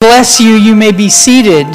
[0.00, 1.66] Bless you, you may be seated.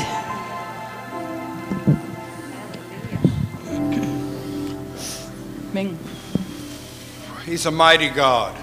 [5.72, 5.96] Ming.
[7.46, 8.58] He's a mighty God.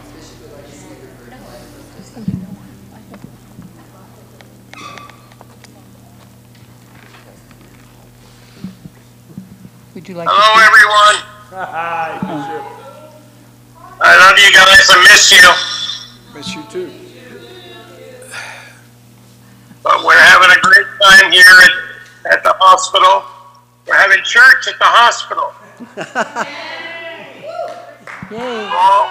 [9.94, 10.66] Would you like to Hello, speak?
[10.66, 11.18] everyone.
[14.00, 14.90] I love you guys.
[14.90, 16.34] I miss you.
[16.34, 17.01] Miss you too.
[19.82, 21.42] But we're having a great time here
[22.26, 23.24] at, at the hospital.
[23.86, 25.52] We're having church at the hospital.
[28.30, 28.70] Yay.
[28.72, 29.10] All,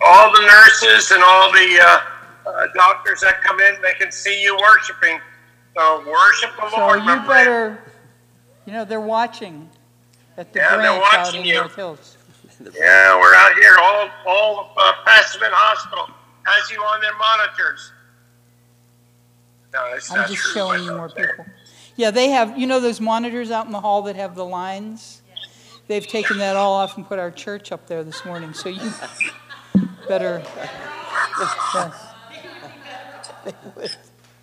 [0.00, 2.00] all the nurses and all the uh,
[2.48, 5.18] uh, doctors that come in, they can see you worshiping.
[5.76, 7.28] So worship the So Lord, you my friend.
[7.28, 7.78] better,
[8.64, 9.68] you know, they're watching
[10.38, 11.54] at the Yeah, they're branch out in you.
[11.54, 12.16] North Hills.
[12.60, 13.76] Yeah, we're out here.
[13.80, 16.08] All, all of uh, Hospital
[16.46, 17.92] has you on their monitors.
[19.76, 20.52] No, that's I'm not just true.
[20.54, 21.44] showing you more people.
[21.96, 25.20] Yeah, they have, you know those monitors out in the hall that have the lines?
[25.86, 28.80] They've taken that all off and put our church up there this morning, so you
[30.08, 30.42] better,
[31.74, 32.06] yes,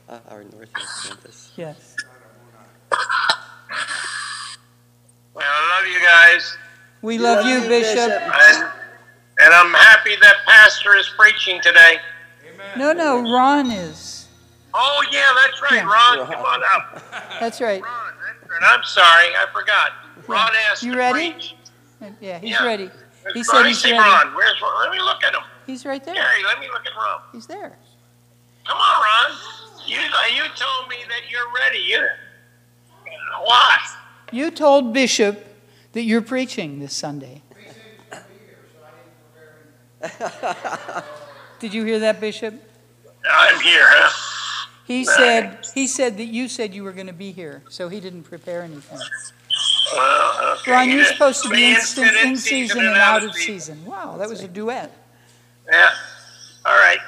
[0.10, 1.52] Uh, our Northwest campus.
[1.56, 1.96] yes.
[5.34, 6.58] Well, I love you guys.
[7.02, 8.12] We love you, Bishop.
[8.12, 8.68] And,
[9.40, 11.98] and I'm happy that Pastor is preaching today.
[12.78, 14.13] No, no, Ron is.
[14.74, 15.84] Oh, yeah, that's right.
[15.84, 16.18] Yeah.
[16.20, 17.04] Ron, come on up.
[17.40, 17.82] That's right.
[17.82, 18.60] Ron, that's right.
[18.64, 19.28] I'm sorry.
[19.36, 19.92] I forgot.
[20.28, 21.32] Ron asked You to ready?
[21.34, 21.56] preach.
[22.20, 22.66] Yeah, he's Yeah.
[22.66, 22.90] ready.
[23.34, 23.44] He Ron?
[23.44, 24.02] said he's see ready.
[24.04, 24.34] Ron.
[24.34, 24.80] Where's Ron?
[24.82, 25.42] Let me look at him.
[25.68, 26.16] He's right there.
[26.16, 27.22] Gary, let me look at Ron.
[27.32, 27.78] He's there.
[28.66, 29.38] Come on, Ron.
[29.86, 31.80] You, uh, you told me that you're ready.
[31.80, 32.08] You,
[33.44, 33.80] what?
[34.32, 35.46] You told Bishop
[35.92, 37.44] that you're preaching this Sunday.
[41.60, 42.54] Did you hear that, Bishop?
[43.30, 44.30] I'm here, huh?
[44.86, 48.00] He said, he said that you said you were going to be here, so he
[48.00, 48.98] didn't prepare anything.
[49.00, 50.72] Uh, well, okay.
[50.72, 53.86] Ron, You you're supposed to be instant instant in season and out of season.
[53.86, 54.92] Wow, that was a duet.
[55.72, 55.90] Yeah.
[56.66, 57.00] All right.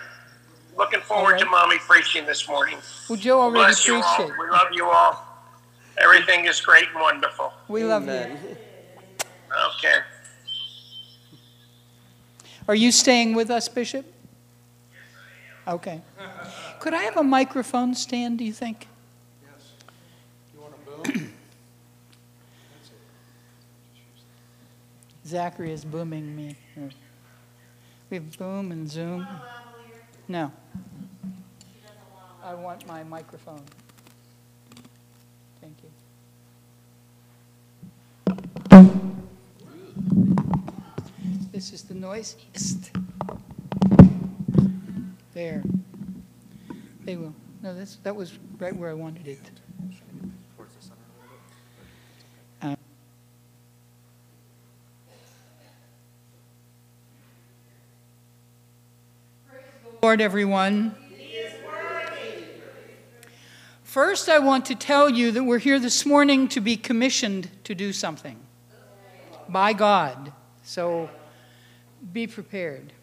[0.77, 2.77] Looking forward All to mommy preaching this morning.
[3.09, 4.29] Well, Joe already Bless you preached all.
[4.29, 4.33] it.
[4.39, 5.25] We love you all.
[5.97, 7.53] Everything is great and wonderful.
[7.67, 8.11] We love you.
[8.11, 8.37] Amen.
[9.77, 9.99] Okay.
[12.67, 14.05] Are you staying with us, Bishop?
[15.67, 16.01] Okay.
[16.79, 18.87] Could I have a microphone stand, do you think?
[19.43, 19.71] Yes.
[20.53, 21.33] You want a boom?
[25.25, 26.55] Zachary is booming me.
[28.11, 29.27] We have boom and zoom.
[30.27, 30.51] No.
[32.43, 33.63] I want my microphone.
[35.61, 35.89] Thank you.
[41.51, 42.91] This is the noisiest.
[45.35, 45.63] There.
[47.03, 47.35] They will.
[47.61, 49.39] No, that's, that was right where I wanted it.
[52.61, 52.75] Uh,
[60.01, 60.95] Lord, everyone.
[63.83, 67.75] First, I want to tell you that we're here this morning to be commissioned to
[67.75, 68.39] do something
[69.49, 70.31] by God.
[70.63, 71.09] So
[72.13, 72.93] be prepared.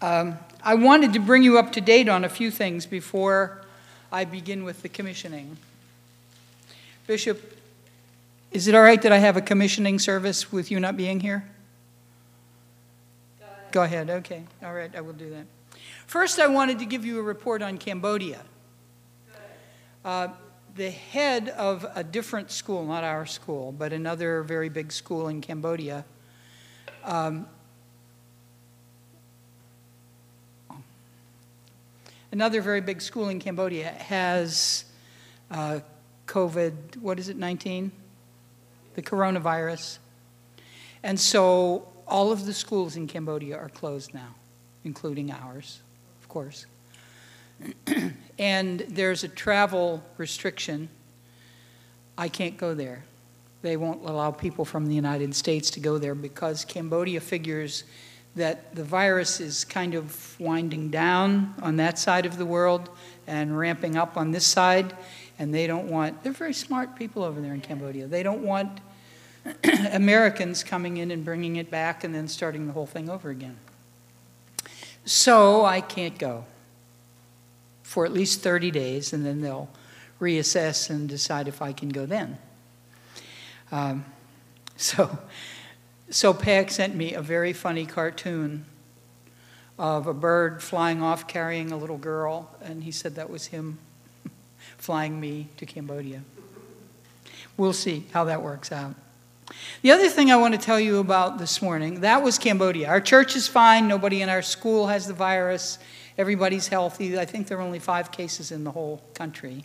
[0.00, 3.62] Um, I wanted to bring you up to date on a few things before
[4.12, 5.56] I begin with the commissioning.
[7.06, 7.56] Bishop,
[8.52, 11.48] is it all right that I have a commissioning service with you not being here?
[13.72, 14.44] Go ahead, okay.
[14.62, 15.46] All right, I will do that.
[16.06, 18.42] First, I wanted to give you a report on Cambodia.
[20.04, 20.28] Uh,
[20.76, 25.40] the head of a different school, not our school, but another very big school in
[25.40, 26.04] Cambodia,
[27.04, 27.46] um,
[32.32, 34.84] another very big school in Cambodia has
[35.50, 35.80] uh,
[36.26, 37.90] COVID, what is it, 19?
[38.94, 39.98] The coronavirus.
[41.02, 44.34] And so all of the schools in Cambodia are closed now,
[44.84, 45.80] including ours,
[46.20, 46.66] of course.
[48.38, 50.88] and there's a travel restriction.
[52.16, 53.04] I can't go there.
[53.62, 57.84] They won't allow people from the United States to go there because Cambodia figures
[58.38, 62.90] that the virus is kind of winding down on that side of the world
[63.26, 64.96] and ramping up on this side.
[65.38, 68.06] And they don't want, they're very smart people over there in Cambodia.
[68.06, 68.80] They don't want
[69.92, 73.56] Americans coming in and bringing it back and then starting the whole thing over again.
[75.04, 76.44] So I can't go
[77.82, 79.70] for at least 30 days, and then they'll
[80.20, 82.36] reassess and decide if I can go then.
[83.72, 84.04] Um,
[84.76, 85.18] so,
[86.10, 88.64] so Peg sent me a very funny cartoon
[89.78, 93.78] of a bird flying off carrying a little girl, and he said that was him
[94.78, 96.22] flying me to Cambodia.
[97.56, 98.94] We'll see how that works out.
[99.82, 102.88] The other thing I want to tell you about this morning, that was Cambodia.
[102.88, 103.88] Our church is fine.
[103.88, 105.78] Nobody in our school has the virus.
[106.16, 107.18] Everybody's healthy.
[107.18, 109.64] I think there are only five cases in the whole country.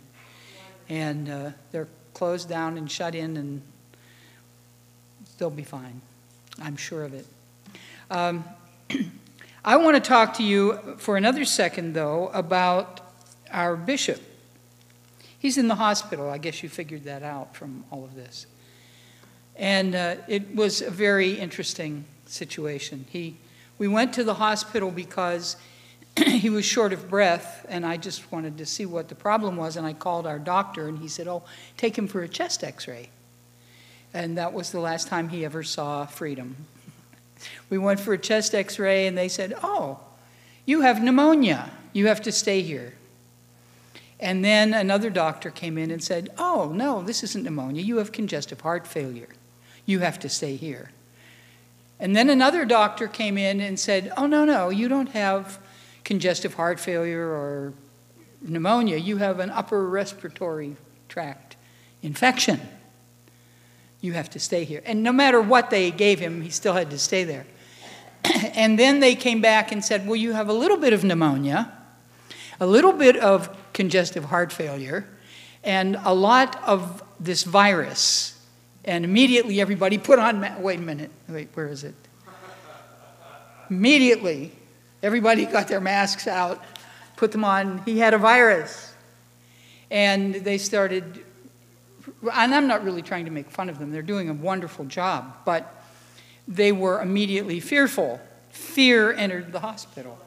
[0.88, 3.62] And uh, they're closed down and shut in, and
[5.38, 6.00] they'll be fine.
[6.60, 7.26] I'm sure of it.
[8.10, 8.44] Um,
[9.64, 13.00] I want to talk to you for another second, though, about
[13.50, 14.20] our bishop.
[15.38, 16.30] He's in the hospital.
[16.30, 18.46] I guess you figured that out from all of this.
[19.56, 23.06] And uh, it was a very interesting situation.
[23.08, 23.36] He,
[23.78, 25.56] we went to the hospital because
[26.16, 29.76] he was short of breath, and I just wanted to see what the problem was.
[29.76, 31.42] And I called our doctor, and he said, Oh,
[31.76, 33.10] take him for a chest x ray.
[34.14, 36.56] And that was the last time he ever saw freedom.
[37.68, 39.98] We went for a chest x ray, and they said, Oh,
[40.64, 41.70] you have pneumonia.
[41.92, 42.94] You have to stay here.
[44.20, 47.82] And then another doctor came in and said, Oh, no, this isn't pneumonia.
[47.82, 49.28] You have congestive heart failure.
[49.84, 50.92] You have to stay here.
[51.98, 55.58] And then another doctor came in and said, Oh, no, no, you don't have
[56.04, 57.74] congestive heart failure or
[58.40, 58.96] pneumonia.
[58.96, 60.76] You have an upper respiratory
[61.08, 61.56] tract
[62.00, 62.60] infection.
[64.04, 64.82] You have to stay here.
[64.84, 67.46] And no matter what they gave him, he still had to stay there.
[68.54, 71.72] and then they came back and said, Well, you have a little bit of pneumonia,
[72.60, 75.08] a little bit of congestive heart failure,
[75.62, 78.38] and a lot of this virus.
[78.84, 81.94] And immediately everybody put on, ma- wait a minute, wait, where is it?
[83.70, 84.52] Immediately,
[85.02, 86.62] everybody got their masks out,
[87.16, 87.78] put them on.
[87.86, 88.92] He had a virus.
[89.90, 91.23] And they started,
[92.32, 95.38] and I'm not really trying to make fun of them, they're doing a wonderful job,
[95.44, 95.82] but
[96.46, 98.20] they were immediately fearful.
[98.50, 100.18] Fear entered the hospital.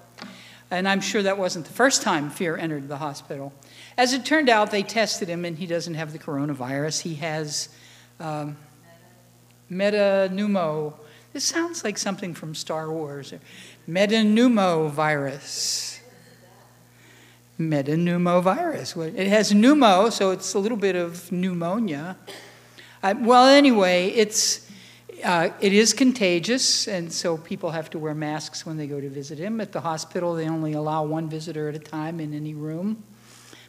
[0.69, 3.53] And I'm sure that wasn't the first time fear entered the hospital.
[3.97, 7.01] As it turned out, they tested him, and he doesn't have the coronavirus.
[7.01, 7.69] He has
[8.19, 8.57] um,
[9.71, 10.93] metapneumo.
[11.31, 13.33] This sounds like something from Star Wars.
[13.87, 15.96] Metapneumovirus.
[17.59, 19.15] Metapneumovirus.
[19.15, 22.15] It has pneumo, so it's a little bit of pneumonia.
[23.01, 24.69] Uh, well, anyway, it's
[25.23, 29.09] uh, it is contagious, and so people have to wear masks when they go to
[29.09, 29.59] visit him.
[29.59, 33.03] At the hospital, they only allow one visitor at a time in any room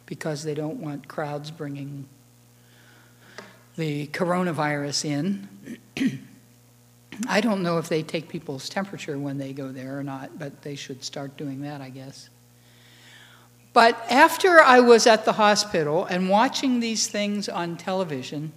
[0.05, 2.07] because they don't want crowds bringing
[3.75, 5.47] the coronavirus in.
[7.27, 10.61] I don't know if they take people's temperature when they go there or not, but
[10.61, 12.29] they should start doing that, I guess.
[13.73, 18.51] But after I was at the hospital and watching these things on television,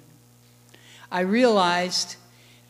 [1.11, 2.17] I realized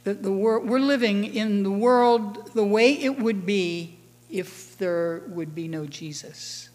[0.04, 3.96] that the wor- we're living in the world the way it would be
[4.28, 6.68] if there would be no Jesus.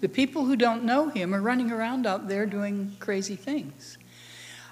[0.00, 3.96] The people who don't know him are running around out there doing crazy things.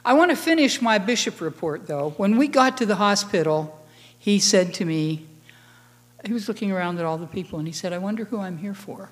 [0.04, 2.10] I want to finish my bishop report, though.
[2.16, 3.86] When we got to the hospital,
[4.18, 5.26] he said to me,
[6.24, 8.58] he was looking around at all the people, and he said, I wonder who I'm
[8.58, 9.10] here for.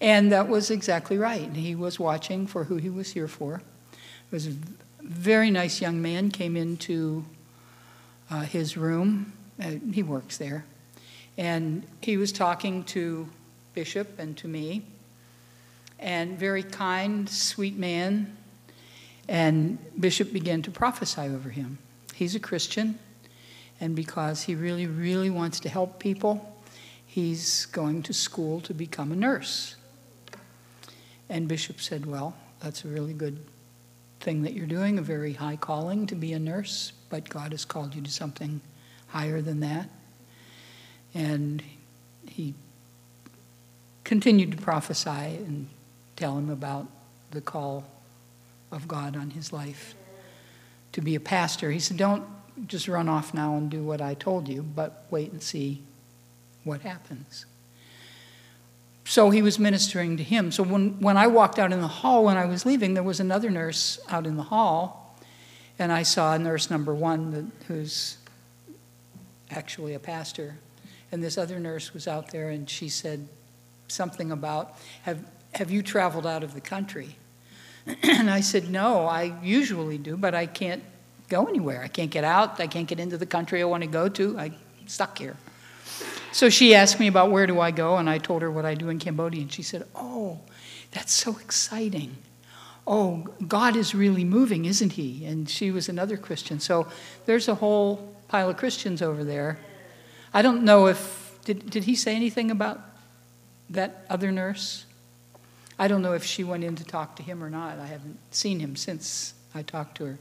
[0.00, 1.50] And that was exactly right.
[1.54, 3.56] He was watching for who he was here for.
[3.90, 4.54] It was a
[5.02, 7.24] very nice young man came into
[8.30, 9.32] uh, his room.
[9.60, 10.64] Uh, he works there.
[11.36, 13.28] And he was talking to
[13.74, 14.82] Bishop and to me
[15.98, 18.36] and very kind, sweet man.
[19.28, 21.78] And Bishop began to prophesy over him.
[22.14, 22.98] He's a Christian,
[23.80, 26.56] and because he really, really wants to help people,
[27.06, 29.76] he's going to school to become a nurse.
[31.28, 33.38] And Bishop said, Well, that's a really good
[34.20, 37.64] thing that you're doing, a very high calling to be a nurse, but God has
[37.64, 38.60] called you to something
[39.08, 39.88] higher than that.
[41.14, 41.62] And
[42.28, 42.54] he
[44.04, 45.68] continued to prophesy and
[46.16, 46.86] tell him about
[47.30, 47.84] the call
[48.72, 49.94] of God on his life
[50.92, 51.70] to be a pastor.
[51.70, 52.26] He said, Don't
[52.66, 55.82] just run off now and do what I told you, but wait and see
[56.64, 57.46] what happens.
[59.08, 60.52] So he was ministering to him.
[60.52, 63.20] So when, when I walked out in the hall when I was leaving, there was
[63.20, 65.16] another nurse out in the hall,
[65.78, 68.18] and I saw nurse number one that, who's
[69.50, 70.58] actually a pastor.
[71.10, 73.26] And this other nurse was out there, and she said
[73.88, 75.24] something about, Have,
[75.54, 77.16] have you traveled out of the country?
[78.02, 80.82] and I said, No, I usually do, but I can't
[81.30, 81.82] go anywhere.
[81.82, 82.60] I can't get out.
[82.60, 84.38] I can't get into the country I want to go to.
[84.38, 85.38] I'm stuck here.
[86.32, 88.74] So she asked me about where do I go, and I told her what I
[88.74, 89.42] do in Cambodia.
[89.42, 90.40] And she said, Oh,
[90.90, 92.16] that's so exciting.
[92.86, 95.24] Oh, God is really moving, isn't He?
[95.24, 96.60] And she was another Christian.
[96.60, 96.86] So
[97.26, 99.58] there's a whole pile of Christians over there.
[100.32, 102.80] I don't know if, did, did he say anything about
[103.70, 104.84] that other nurse?
[105.78, 107.78] I don't know if she went in to talk to him or not.
[107.78, 110.18] I haven't seen him since I talked to her.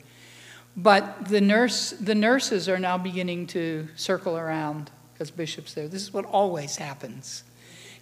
[0.75, 5.87] But the nurse, the nurses are now beginning to circle around because Bishop's there.
[5.87, 7.43] This is what always happens.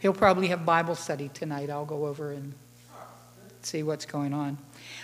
[0.01, 1.69] He'll probably have Bible study tonight.
[1.69, 2.53] I'll go over and
[3.61, 4.57] see what's going on.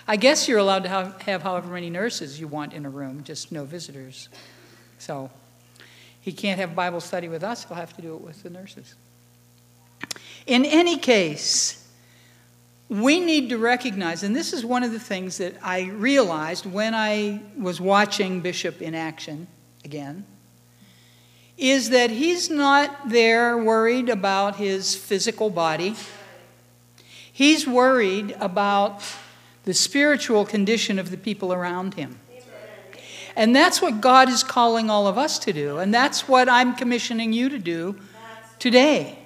[0.10, 3.24] I guess you're allowed to have, have however many nurses you want in a room,
[3.24, 4.28] just no visitors.
[5.00, 5.30] So
[6.20, 8.94] he can't have Bible study with us, he'll have to do it with the nurses.
[10.46, 11.88] In any case,
[12.90, 16.94] we need to recognize, and this is one of the things that I realized when
[16.94, 19.48] I was watching Bishop in action
[19.86, 20.26] again,
[21.62, 25.96] is that he's not there worried about his physical body.
[27.32, 29.04] He's worried about
[29.64, 32.20] the spiritual condition of the people around him.
[33.36, 35.78] And that's what God is calling all of us to do.
[35.78, 37.96] And that's what I'm commissioning you to do
[38.58, 39.20] today.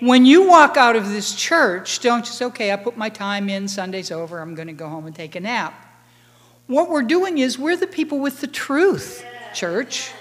[0.00, 3.68] When you walk out of this church, don't just, okay, I put my time in,
[3.68, 5.74] Sunday's over, I'm going to go home and take a nap.
[6.68, 10.12] What we're doing is we're the people with the truth, church.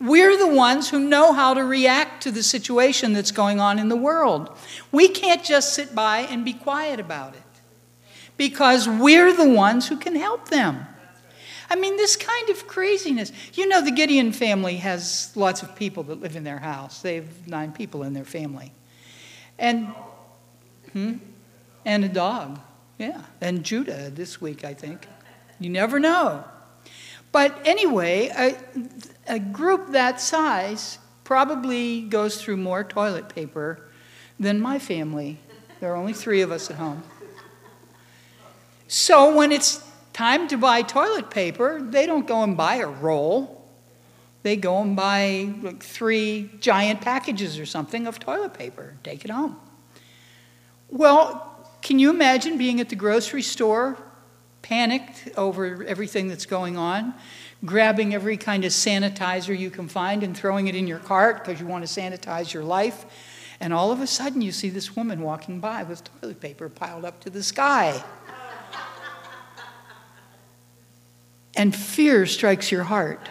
[0.00, 3.88] We're the ones who know how to react to the situation that's going on in
[3.90, 4.56] the world.
[4.90, 7.42] We can't just sit by and be quiet about it
[8.38, 10.86] because we're the ones who can help them.
[11.68, 13.30] I mean, this kind of craziness.
[13.52, 17.16] You know, the Gideon family has lots of people that live in their house, they
[17.16, 18.72] have nine people in their family.
[19.58, 19.88] And,
[20.92, 21.16] hmm?
[21.84, 22.58] and a dog,
[22.98, 23.22] yeah.
[23.42, 25.06] And Judah this week, I think.
[25.58, 26.44] You never know.
[27.32, 28.56] But anyway, a,
[29.30, 33.80] a group that size probably goes through more toilet paper
[34.38, 35.38] than my family.
[35.78, 37.02] There are only three of us at home.
[38.88, 39.82] So when it's
[40.12, 43.64] time to buy toilet paper, they don't go and buy a roll.
[44.42, 49.30] They go and buy like three giant packages or something of toilet paper, take it
[49.30, 49.56] home.
[50.88, 51.46] Well,
[51.82, 53.96] can you imagine being at the grocery store,
[54.62, 57.14] panicked over everything that's going on,
[57.64, 61.60] grabbing every kind of sanitizer you can find and throwing it in your cart because
[61.60, 63.04] you want to sanitize your life?
[63.60, 67.04] And all of a sudden, you see this woman walking by with toilet paper piled
[67.04, 68.02] up to the sky.
[71.54, 73.28] and fear strikes your heart.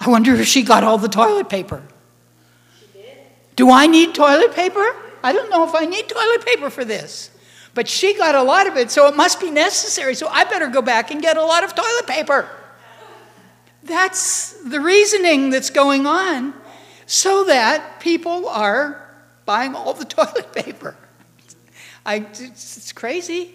[0.00, 1.82] I wonder if she got all the toilet paper.
[3.56, 4.94] Do I need toilet paper?
[5.22, 7.30] I don't know if I need toilet paper for this.
[7.76, 10.14] But she got a lot of it, so it must be necessary.
[10.14, 12.48] So I better go back and get a lot of toilet paper.
[13.82, 16.54] That's the reasoning that's going on
[17.04, 19.06] so that people are
[19.44, 20.96] buying all the toilet paper.
[22.06, 23.54] I, it's, it's crazy.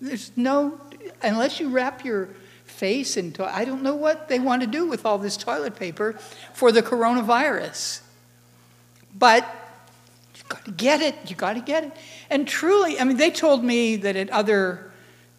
[0.00, 0.80] There's no
[1.22, 2.30] unless you wrap your
[2.64, 5.76] face in, to- I don't know what they want to do with all this toilet
[5.76, 6.14] paper
[6.52, 8.00] for the coronavirus.
[9.14, 9.46] But
[10.34, 11.14] you've got to get it.
[11.28, 11.92] You've got to get it.
[12.32, 14.90] And truly, I mean, they told me that at other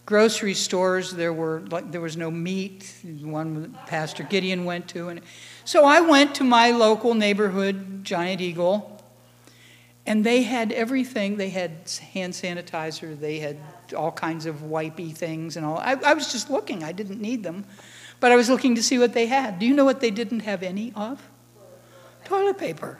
[0.05, 2.93] grocery stores there were like there was no meat.
[3.23, 5.21] One Pastor Gideon went to, and
[5.65, 9.03] so I went to my local neighborhood Giant Eagle,
[10.05, 11.37] and they had everything.
[11.37, 11.71] They had
[12.13, 13.19] hand sanitizer.
[13.19, 13.57] They had
[13.97, 15.79] all kinds of wipey things and all.
[15.79, 16.83] I, I was just looking.
[16.83, 17.65] I didn't need them,
[18.19, 19.57] but I was looking to see what they had.
[19.57, 21.27] Do you know what they didn't have any of?
[22.23, 22.99] Toilet paper.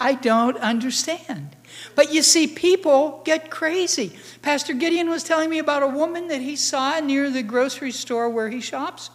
[0.00, 1.56] I don't understand.
[1.94, 4.16] But you see, people get crazy.
[4.42, 8.30] Pastor Gideon was telling me about a woman that he saw near the grocery store
[8.30, 9.10] where he shops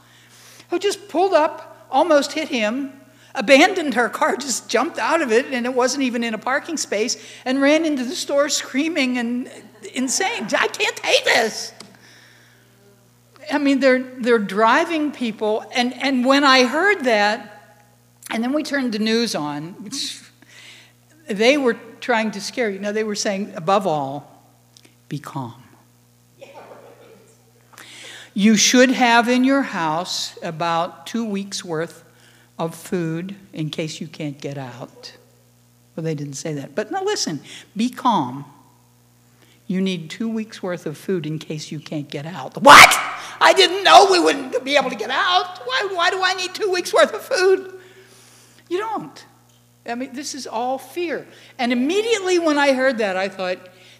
[0.74, 2.92] who just pulled up, almost hit him,
[3.36, 6.78] abandoned her car, just jumped out of it, and it wasn't even in a parking
[6.78, 9.52] space, and ran into the store screaming and
[9.94, 10.48] insane.
[10.58, 11.74] I can't take this.
[13.52, 17.50] I mean, they're, they're driving people, and, and when I heard that,
[18.32, 20.23] and then we turned the news on, which
[21.34, 22.80] they were trying to scare you.
[22.80, 24.44] No, they were saying, above all,
[25.10, 25.63] be calm.
[28.36, 32.04] You should have in your house about two weeks' worth
[32.58, 35.16] of food in case you can't get out.
[35.96, 36.74] Well, they didn't say that.
[36.74, 37.42] But now listen,
[37.75, 38.46] be calm.
[39.68, 42.62] You need two weeks worth of food in case you can't get out.
[42.62, 42.90] What?
[43.40, 45.60] I didn't know we wouldn't be able to get out.
[45.66, 47.80] Why, why do I need two weeks worth of food?
[48.68, 49.25] You don't.
[49.86, 51.28] I mean, this is all fear.
[51.58, 53.58] And immediately when I heard that, I thought,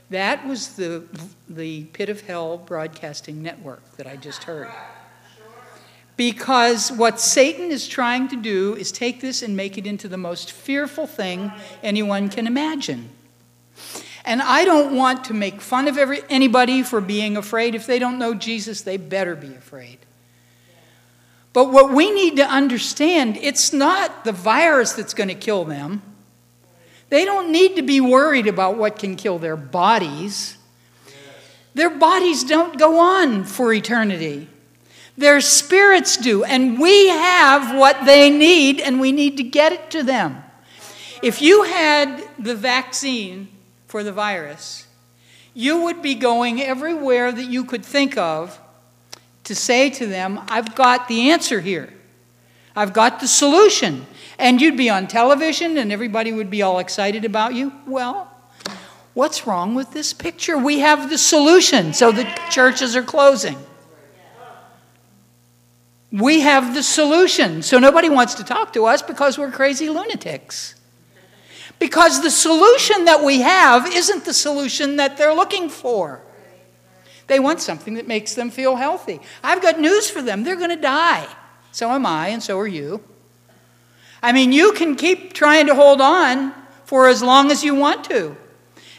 [0.10, 1.04] that was the,
[1.50, 4.70] the Pit of Hell Broadcasting Network that I just heard.
[6.16, 10.18] Because what Satan is trying to do is take this and make it into the
[10.18, 13.10] most fearful thing anyone can imagine.
[14.24, 17.74] And I don't want to make fun of every, anybody for being afraid.
[17.74, 19.98] If they don't know Jesus, they better be afraid.
[21.54, 26.02] But what we need to understand, it's not the virus that's going to kill them.
[27.10, 30.58] They don't need to be worried about what can kill their bodies.
[31.76, 34.48] Their bodies don't go on for eternity.
[35.16, 36.44] Their spirits do.
[36.44, 40.44] And we have what they need, and we need to get it to them.
[41.22, 43.48] If you had the vaccine
[43.86, 44.88] for the virus,
[45.54, 48.60] you would be going everywhere that you could think of
[49.44, 51.94] to say to them, I've got the answer here.
[52.76, 54.06] I've got the solution.
[54.40, 57.72] And you'd be on television and everybody would be all excited about you.
[57.86, 58.32] Well,
[59.14, 60.58] what's wrong with this picture?
[60.58, 63.58] We have the solution, so the churches are closing.
[66.12, 70.76] We have the solution, so nobody wants to talk to us because we're crazy lunatics.
[71.80, 76.22] Because the solution that we have isn't the solution that they're looking for.
[77.27, 79.20] They want something that makes them feel healthy.
[79.44, 80.44] I've got news for them.
[80.44, 81.27] They're going to die.
[81.72, 83.03] So am I, and so are you.
[84.22, 86.53] I mean, you can keep trying to hold on
[86.86, 88.38] for as long as you want to.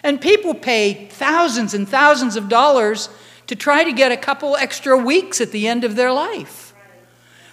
[0.02, 3.09] And people pay thousands and thousands of dollars
[3.47, 6.75] to try to get a couple extra weeks at the end of their life.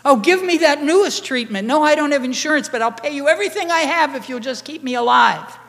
[0.03, 1.67] Oh, give me that newest treatment.
[1.67, 4.65] No, I don't have insurance, but I'll pay you everything I have if you'll just
[4.65, 5.59] keep me alive.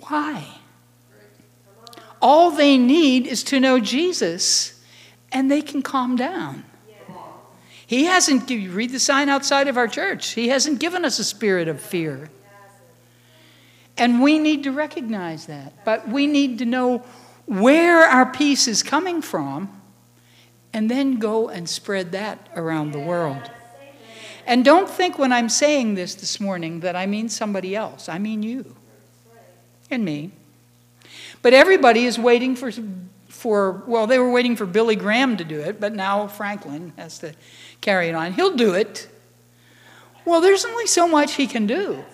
[0.00, 0.59] Why?
[2.22, 4.82] All they need is to know Jesus,
[5.32, 6.64] and they can calm down.
[7.86, 11.24] He hasn't, you read the sign outside of our church, He hasn't given us a
[11.24, 12.30] spirit of fear.
[13.96, 15.84] And we need to recognize that.
[15.84, 17.04] But we need to know
[17.46, 19.80] where our peace is coming from
[20.72, 23.50] and then go and spread that around the world.
[24.46, 28.08] And don't think when I'm saying this this morning that I mean somebody else.
[28.08, 28.76] I mean you
[29.90, 30.30] and me.
[31.42, 32.70] But everybody is waiting for,
[33.28, 37.18] for, well, they were waiting for Billy Graham to do it, but now Franklin has
[37.20, 37.34] to
[37.80, 38.32] carry it on.
[38.34, 39.08] He'll do it.
[40.24, 42.04] Well, there's only so much he can do.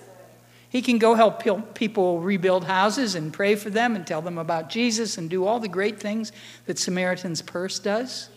[0.68, 4.68] He can go help people rebuild houses and pray for them and tell them about
[4.68, 6.32] Jesus and do all the great things
[6.66, 8.28] that Samaritan's Purse does.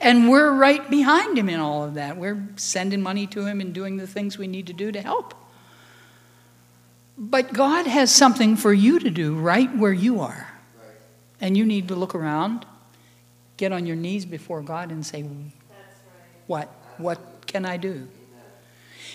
[0.00, 2.16] And we're right behind him in all of that.
[2.16, 5.34] We're sending money to him and doing the things we need to do to help.
[7.18, 10.48] But God has something for you to do right where you are.
[11.40, 12.64] And you need to look around,
[13.56, 15.24] get on your knees before God and say,
[16.46, 16.68] What?
[16.98, 18.08] What can I do?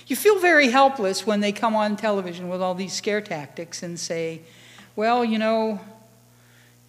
[0.07, 3.99] You feel very helpless when they come on television with all these scare tactics and
[3.99, 4.41] say,
[4.95, 5.79] Well, you know,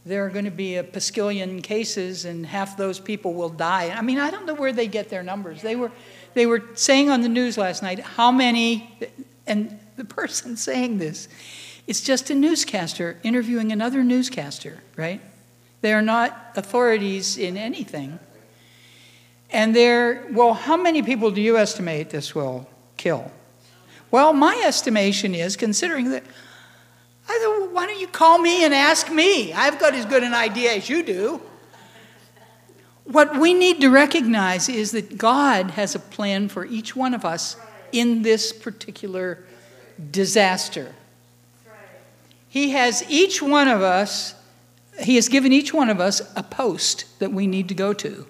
[0.05, 3.91] there are going to be a pasquillion cases and half those people will die.
[3.91, 5.63] I mean, I don't know where they get their numbers.
[5.63, 5.93] They were,
[6.35, 8.91] they were saying on the news last night how many,
[9.47, 11.29] and the person saying this
[11.87, 15.21] is just a newscaster interviewing another newscaster, right?
[15.81, 18.19] They are not authorities in anything.
[19.51, 23.31] And they're, well, how many people do you estimate this will kill?
[24.11, 26.23] Well, my estimation is, considering that
[27.29, 29.53] I thought, well, why don't you call me and ask me?
[29.53, 31.41] I've got as good an idea as you do.
[33.05, 37.25] What we need to recognize is that God has a plan for each one of
[37.25, 37.57] us
[37.91, 39.45] in this particular
[40.11, 40.95] disaster.
[42.49, 44.35] He has each one of us,
[45.01, 48.27] He has given each one of us a post that we need to go to.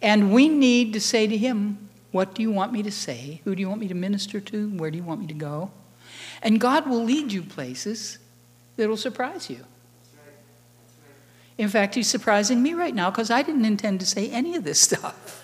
[0.00, 3.40] And we need to say to Him, What do you want me to say?
[3.44, 4.70] Who do you want me to minister to?
[4.70, 5.70] Where do you want me to go?
[6.42, 8.18] And God will lead you places
[8.76, 9.64] that will surprise you.
[11.58, 14.64] In fact, He's surprising me right now because I didn't intend to say any of
[14.64, 15.37] this stuff.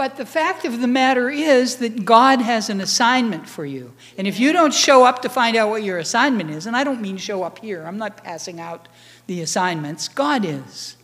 [0.00, 3.92] But the fact of the matter is that God has an assignment for you.
[4.16, 6.84] And if you don't show up to find out what your assignment is, and I
[6.84, 8.88] don't mean show up here, I'm not passing out
[9.26, 10.96] the assignments, God is.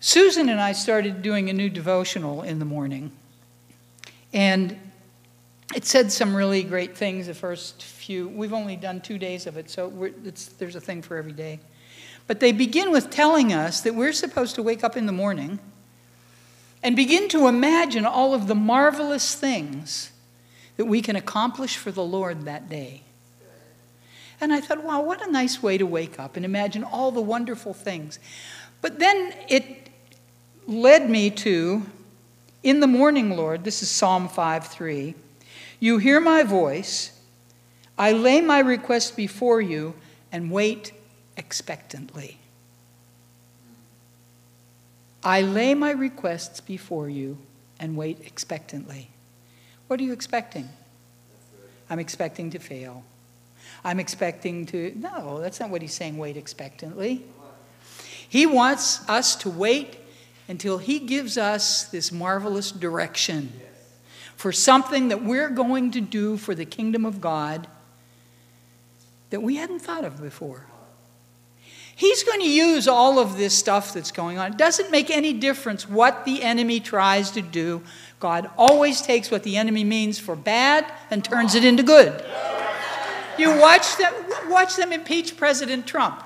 [0.00, 3.10] Susan and I started doing a new devotional in the morning.
[4.34, 4.78] And
[5.74, 8.28] it said some really great things the first few.
[8.28, 10.10] We've only done two days of it, so
[10.58, 11.60] there's a thing for every day.
[12.26, 15.58] But they begin with telling us that we're supposed to wake up in the morning
[16.82, 20.10] and begin to imagine all of the marvelous things
[20.76, 23.02] that we can accomplish for the Lord that day.
[24.40, 27.20] And I thought, wow, what a nice way to wake up and imagine all the
[27.20, 28.18] wonderful things.
[28.80, 29.90] But then it
[30.66, 31.84] led me to,
[32.62, 35.14] in the morning, Lord, this is Psalm 5 3.
[35.78, 37.12] You hear my voice.
[37.98, 39.94] I lay my request before you
[40.32, 40.92] and wait
[41.36, 42.39] expectantly.
[45.22, 47.38] I lay my requests before you
[47.78, 49.10] and wait expectantly.
[49.86, 50.68] What are you expecting?
[51.88, 53.04] I'm expecting to fail.
[53.84, 54.92] I'm expecting to.
[54.96, 57.24] No, that's not what he's saying, wait expectantly.
[58.28, 59.98] He wants us to wait
[60.50, 63.52] until He gives us this marvelous direction
[64.36, 67.66] for something that we're going to do for the kingdom of God
[69.30, 70.66] that we hadn't thought of before.
[72.00, 74.52] He's going to use all of this stuff that's going on.
[74.52, 77.82] It doesn't make any difference what the enemy tries to do.
[78.18, 82.24] God always takes what the enemy means for bad and turns it into good.
[83.36, 84.14] You watch them,
[84.48, 86.24] watch them impeach President Trump.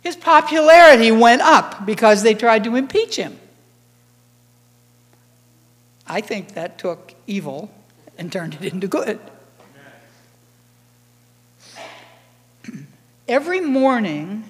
[0.00, 3.38] His popularity went up because they tried to impeach him.
[6.04, 7.70] I think that took evil
[8.18, 9.20] and turned it into good.
[13.28, 14.44] Every morning,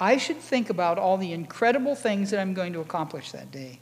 [0.00, 3.78] I should think about all the incredible things that I'm going to accomplish that day.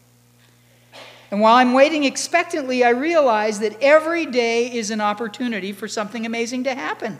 [1.30, 6.26] And while I'm waiting expectantly, I realize that every day is an opportunity for something
[6.26, 7.18] amazing to happen.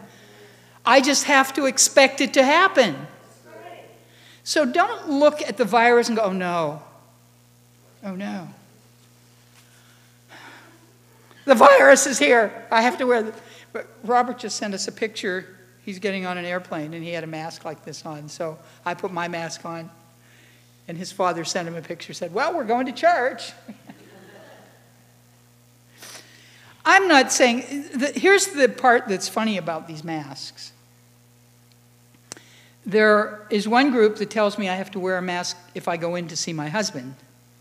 [0.87, 2.95] I just have to expect it to happen.
[4.45, 6.83] So don't look at the virus and go, oh no,
[8.05, 8.49] oh no.
[11.47, 12.67] The virus is here.
[12.71, 13.23] I have to wear.
[13.23, 13.35] The...
[13.73, 15.47] But Robert just sent us a picture.
[15.85, 18.29] He's getting on an airplane and he had a mask like this on.
[18.29, 19.91] So I put my mask on.
[20.87, 23.53] And his father sent him a picture, said, Well, we're going to church.
[26.85, 27.65] I'm not saying,
[28.15, 30.73] here's the part that's funny about these masks.
[32.85, 35.97] There is one group that tells me I have to wear a mask if I
[35.97, 37.15] go in to see my husband.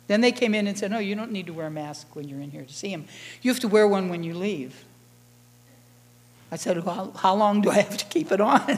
[0.08, 2.28] Then they came in and said, No, you don't need to wear a mask when
[2.28, 3.06] you're in here to see him.
[3.42, 4.84] You have to wear one when you leave.
[6.54, 8.62] I said, Well, how long do I have to keep it on?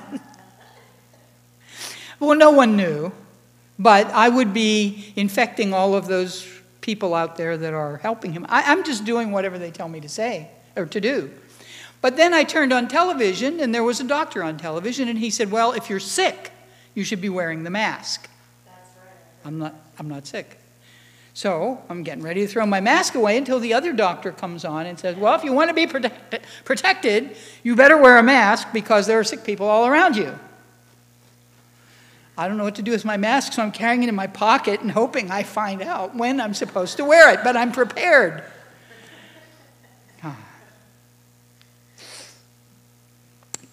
[2.21, 3.11] well, no one knew,
[3.77, 6.47] but I would be infecting all of those
[6.79, 8.45] people out there that are helping him.
[8.47, 11.29] I, I'm just doing whatever they tell me to say or to do.
[11.99, 15.29] But then I turned on television, and there was a doctor on television, and he
[15.29, 16.53] said, Well, if you're sick,
[16.93, 18.29] you should be wearing the mask.
[18.63, 19.17] That's right.
[19.43, 20.57] I'm not, I'm not sick.
[21.35, 24.85] So I'm getting ready to throw my mask away until the other doctor comes on
[24.85, 28.69] and says, Well, if you want to be protect- protected, you better wear a mask
[28.71, 30.39] because there are sick people all around you.
[32.37, 34.27] I don't know what to do with my mask, so I'm carrying it in my
[34.27, 38.41] pocket and hoping I find out when I'm supposed to wear it, but I'm prepared.
[40.23, 40.37] Ah.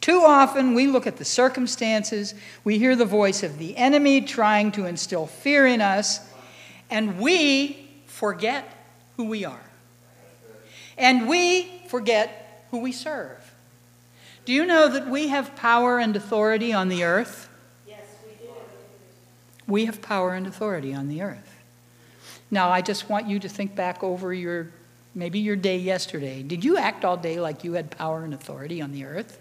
[0.00, 4.72] Too often we look at the circumstances, we hear the voice of the enemy trying
[4.72, 6.28] to instill fear in us,
[6.92, 9.64] and we forget who we are.
[10.98, 13.54] And we forget who we serve.
[14.44, 17.48] Do you know that we have power and authority on the earth?
[17.88, 18.52] Yes, we do.
[19.66, 21.58] We have power and authority on the earth.
[22.50, 24.68] Now, I just want you to think back over your
[25.14, 26.42] maybe your day yesterday.
[26.42, 29.38] Did you act all day like you had power and authority on the earth?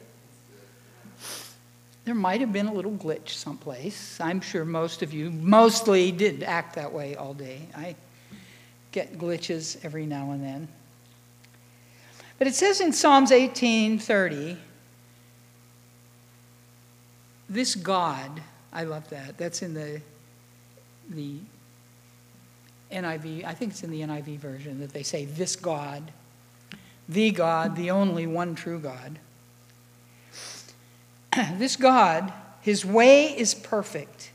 [2.04, 4.20] There might have been a little glitch someplace.
[4.20, 7.68] I'm sure most of you mostly did act that way all day.
[7.76, 7.96] I
[8.92, 10.68] get glitches every now and then.
[12.38, 14.58] But it says in Psalms 18:30,
[17.48, 18.42] this God,
[18.74, 19.38] I love that.
[19.38, 20.02] That's in the
[21.10, 21.36] the
[22.92, 26.12] NIV, I think it's in the NIV version that they say this God,
[27.08, 29.20] the God, the only one true God.
[31.58, 34.32] this God, his way is perfect.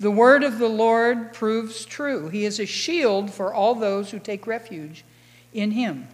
[0.00, 2.28] The word of the Lord proves true.
[2.28, 5.04] He is a shield for all those who take refuge
[5.52, 6.08] in him.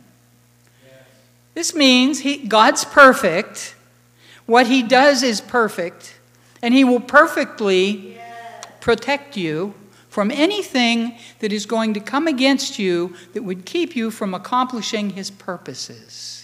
[1.54, 3.74] This means he, God's perfect.
[4.46, 6.18] What he does is perfect,
[6.62, 8.66] and he will perfectly yes.
[8.80, 9.74] protect you
[10.08, 15.10] from anything that is going to come against you that would keep you from accomplishing
[15.10, 16.39] his purposes.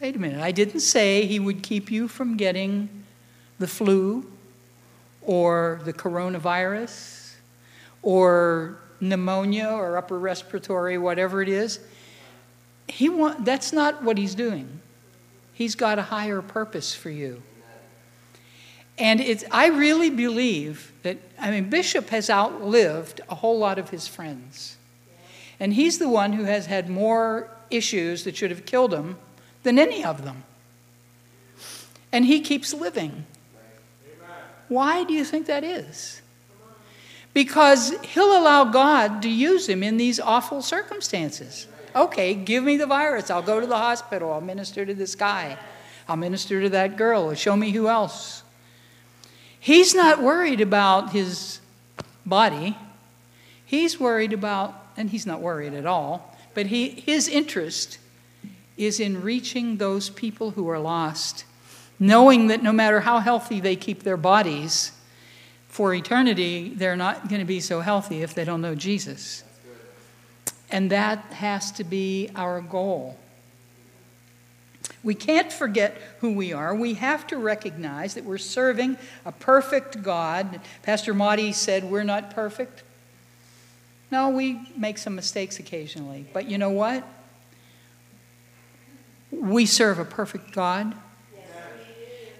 [0.00, 2.88] Wait a minute, I didn't say he would keep you from getting
[3.58, 4.30] the flu
[5.22, 7.34] or the coronavirus
[8.02, 11.80] or pneumonia or upper respiratory, whatever it is.
[12.86, 14.80] He want, that's not what he's doing.
[15.52, 17.42] He's got a higher purpose for you.
[18.98, 23.90] And it's, I really believe that, I mean, Bishop has outlived a whole lot of
[23.90, 24.76] his friends.
[25.58, 29.16] And he's the one who has had more issues that should have killed him
[29.68, 30.44] than any of them.
[32.10, 33.26] And he keeps living.
[34.68, 36.22] Why do you think that is?
[37.34, 41.66] Because he'll allow God to use him in these awful circumstances.
[41.94, 43.30] Okay, give me the virus.
[43.30, 44.32] I'll go to the hospital.
[44.32, 45.58] I'll minister to this guy.
[46.08, 47.34] I'll minister to that girl.
[47.34, 48.42] Show me who else.
[49.60, 51.60] He's not worried about his
[52.24, 52.74] body.
[53.66, 57.98] He's worried about, and he's not worried at all, but he, his interest
[58.78, 61.44] is in reaching those people who are lost,
[61.98, 64.92] knowing that no matter how healthy they keep their bodies,
[65.78, 69.44] for eternity, they're not going to be so healthy if they don't know Jesus.
[70.70, 73.16] And that has to be our goal.
[75.04, 76.74] We can't forget who we are.
[76.74, 80.60] We have to recognize that we're serving a perfect God.
[80.82, 82.82] Pastor Marty said we're not perfect.
[84.10, 86.26] No, we make some mistakes occasionally.
[86.32, 87.06] But you know what?
[89.30, 90.94] We serve a perfect God.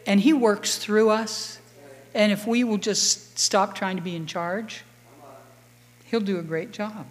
[0.06, 1.58] And He works through us.
[2.14, 4.82] And if we will just stop trying to be in charge,
[6.06, 7.06] He'll do a great job.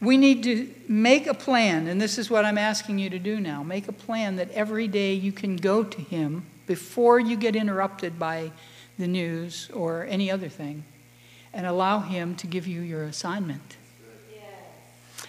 [0.00, 3.40] We need to make a plan, and this is what I'm asking you to do
[3.40, 3.62] now.
[3.62, 8.18] Make a plan that every day you can go to Him before you get interrupted
[8.18, 8.50] by
[8.98, 10.84] the news or any other thing,
[11.54, 13.76] and allow Him to give you your assignment.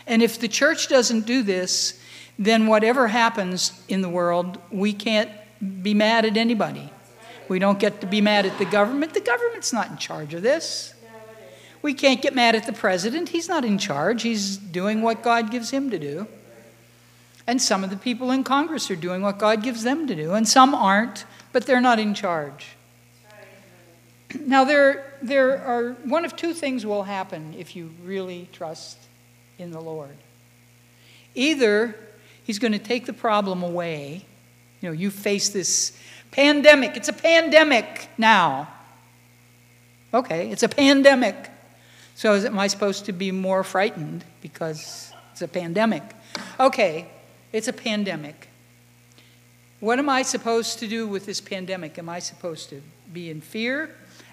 [0.08, 2.00] And if the church doesn't do this,
[2.38, 5.32] then whatever happens in the world, we can't
[5.82, 6.92] be mad at anybody.
[7.48, 9.14] We don't get to be mad at the government.
[9.14, 10.94] The government's not in charge of this.
[11.82, 13.30] We can't get mad at the president.
[13.30, 14.24] He's not in charge.
[14.24, 16.28] He's doing what God gives him to do.
[17.48, 20.34] And some of the people in Congress are doing what God gives them to do,
[20.34, 22.76] and some aren't, but they're not in charge.
[24.40, 28.98] Now, there, there are one of two things will happen if you really trust
[29.58, 30.16] in the Lord.
[31.34, 31.96] Either
[32.46, 34.24] He's going to take the problem away.
[34.80, 35.98] You know, you face this
[36.30, 36.96] pandemic.
[36.96, 38.70] It's a pandemic now.
[40.14, 41.50] Okay, it's a pandemic.
[42.14, 46.04] So is, am I supposed to be more frightened because it's a pandemic?
[46.60, 47.08] Okay,
[47.52, 48.48] it's a pandemic.
[49.80, 51.98] What am I supposed to do with this pandemic?
[51.98, 53.90] Am I supposed to be in fear?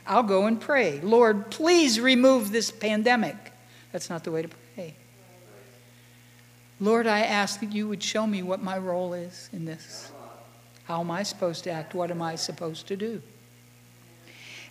[0.06, 1.00] I'll go and pray.
[1.00, 3.37] Lord, please remove this pandemic.
[3.90, 4.62] That's not the way to pray.
[6.83, 10.11] Lord, I ask that you would show me what my role is in this.
[10.83, 11.95] How am I supposed to act?
[11.95, 13.23] What am I supposed to do?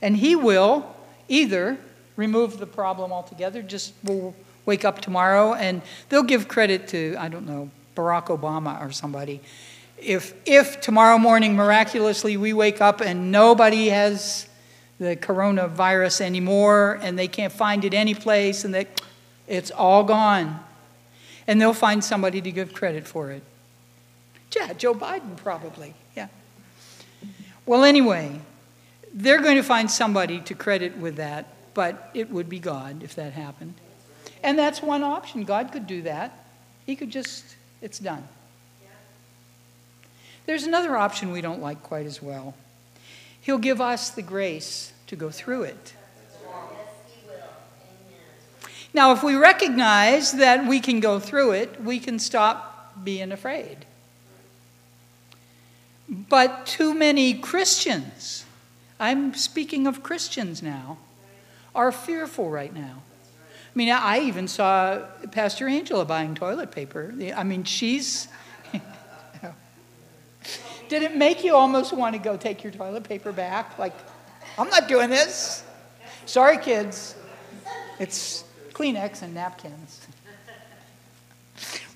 [0.02, 0.93] And He will
[1.30, 1.78] either
[2.17, 3.62] remove the problem altogether.
[3.62, 8.86] Just we'll wake up tomorrow and they'll give credit to, I don't know, Barack Obama
[8.86, 9.39] or somebody.
[9.97, 14.50] If, if tomorrow morning miraculously we wake up and nobody has
[15.00, 19.02] the coronavirus anymore and they can't find it anyplace and that
[19.47, 20.60] it's all gone,
[21.51, 23.43] and they'll find somebody to give credit for it.
[24.55, 25.93] Yeah, Joe Biden probably.
[26.15, 26.29] Yeah.
[27.65, 28.39] Well, anyway,
[29.13, 33.15] they're going to find somebody to credit with that but it would be God if
[33.15, 33.75] that happened.
[34.43, 35.43] And that's one option.
[35.43, 36.45] God could do that.
[36.85, 38.27] He could just, it's done.
[40.45, 42.55] There's another option we don't like quite as well.
[43.41, 45.93] He'll give us the grace to go through it.
[48.93, 53.86] Now, if we recognize that we can go through it, we can stop being afraid.
[56.10, 58.45] But too many Christians,
[58.99, 60.97] I'm speaking of Christians now,
[61.73, 63.01] are fearful right now.
[63.73, 64.99] I mean, I even saw
[65.32, 67.13] Pastor Angela buying toilet paper.
[67.34, 68.27] I mean, she's.
[70.89, 73.80] Did it make you almost want to go take your toilet paper back?
[73.80, 73.93] Like,
[74.58, 75.63] I'm not doing this.
[76.25, 77.15] Sorry, kids.
[77.97, 80.07] It's Kleenex and napkins.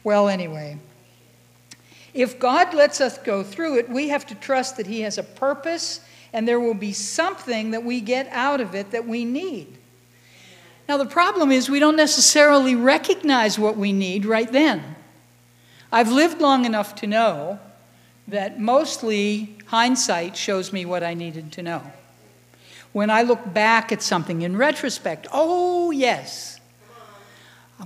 [0.03, 0.77] Well, anyway,
[2.13, 5.23] if God lets us go through it, we have to trust that He has a
[5.23, 5.99] purpose
[6.31, 9.77] and there will be something that we get out of it that we need.
[10.87, 14.95] Now, the problem is we don't necessarily recognize what we need right then.
[15.91, 17.59] I've lived long enough to know
[18.27, 21.81] that mostly hindsight shows me what I needed to know.
[22.91, 26.54] When I look back at something in retrospect, oh, yes.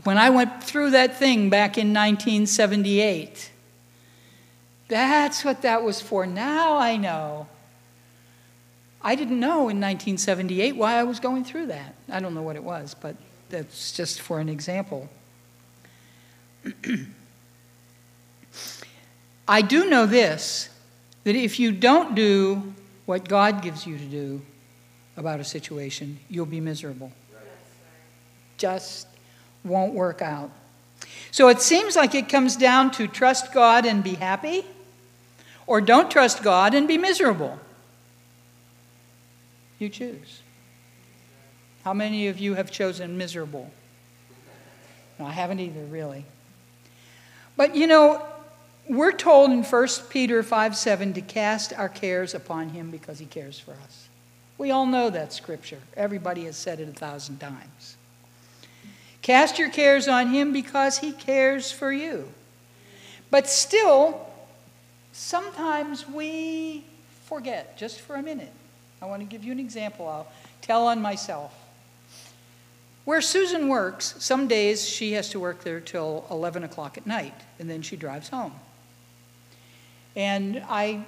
[0.03, 3.51] When I went through that thing back in 1978,
[4.87, 6.25] that's what that was for.
[6.25, 7.47] Now I know.
[9.01, 11.95] I didn't know in 1978 why I was going through that.
[12.09, 13.15] I don't know what it was, but
[13.49, 15.09] that's just for an example.
[19.47, 20.69] I do know this
[21.23, 22.73] that if you don't do
[23.05, 24.41] what God gives you to do
[25.17, 27.11] about a situation, you'll be miserable.
[28.57, 29.07] Just
[29.63, 30.51] won't work out.
[31.31, 34.65] So it seems like it comes down to trust God and be happy,
[35.67, 37.59] or don't trust God and be miserable.
[39.77, 40.41] You choose.
[41.83, 43.71] How many of you have chosen miserable?
[45.17, 46.25] No, I haven't either, really.
[47.55, 48.25] But you know,
[48.89, 53.25] we're told in 1 Peter 5 7 to cast our cares upon him because he
[53.25, 54.09] cares for us.
[54.57, 55.79] We all know that scripture.
[55.95, 57.97] Everybody has said it a thousand times.
[59.21, 62.29] Cast your cares on him because he cares for you.
[63.29, 64.25] But still,
[65.11, 66.83] sometimes we
[67.25, 68.51] forget, just for a minute.
[69.01, 70.07] I want to give you an example.
[70.07, 70.27] I'll
[70.61, 71.53] tell on myself.
[73.05, 77.33] Where Susan works, some days she has to work there till 11 o'clock at night,
[77.59, 78.53] and then she drives home.
[80.15, 81.05] And I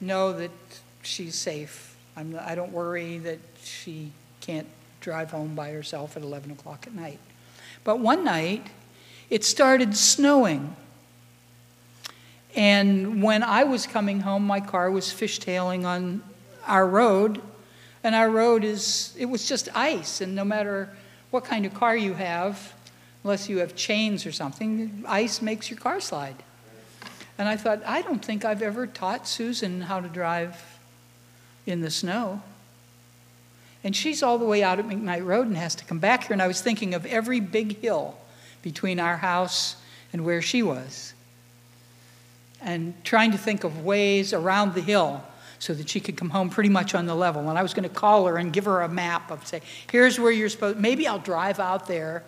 [0.00, 0.50] know that
[1.02, 1.96] she's safe.
[2.16, 4.66] I'm, I don't worry that she can't
[5.00, 7.20] drive home by herself at 11 o'clock at night.
[7.84, 8.66] But one night,
[9.30, 10.76] it started snowing.
[12.54, 16.22] And when I was coming home, my car was fishtailing on
[16.66, 17.40] our road.
[18.02, 20.20] And our road is, it was just ice.
[20.20, 20.90] And no matter
[21.30, 22.72] what kind of car you have,
[23.24, 26.36] unless you have chains or something, ice makes your car slide.
[27.36, 30.78] And I thought, I don't think I've ever taught Susan how to drive
[31.66, 32.42] in the snow.
[33.84, 36.32] And she's all the way out at McKnight Road and has to come back here.
[36.32, 38.18] And I was thinking of every big hill
[38.62, 39.76] between our house
[40.12, 41.14] and where she was.
[42.60, 45.22] And trying to think of ways around the hill
[45.60, 47.48] so that she could come home pretty much on the level.
[47.48, 49.60] And I was going to call her and give her a map of, say,
[49.90, 52.24] here's where you're supposed, maybe I'll drive out there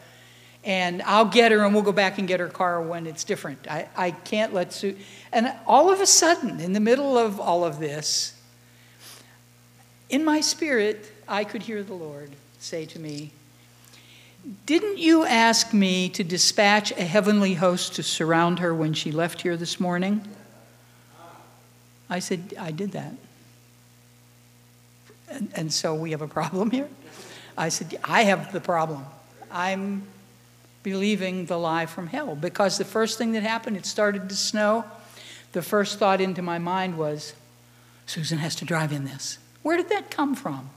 [0.63, 3.67] and I'll get her and we'll go back and get her car when it's different.
[3.69, 4.97] I, I can't let Sue.
[5.33, 8.35] And all of a sudden, in the middle of all of this,
[10.11, 13.31] in my spirit, I could hear the Lord say to me,
[14.67, 19.43] Didn't you ask me to dispatch a heavenly host to surround her when she left
[19.43, 20.27] here this morning?
[22.11, 23.15] I said, I did that.
[25.29, 26.89] And, and so we have a problem here?
[27.57, 29.07] I said, I have the problem.
[29.53, 30.03] I'm
[30.83, 34.85] believing the lie from hell because the first thing that happened, it started to snow.
[35.53, 37.35] The first thought into my mind was,
[38.07, 39.39] Susan has to drive in this.
[39.63, 40.71] Where did that come from?